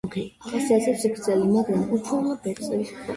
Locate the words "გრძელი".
1.17-1.45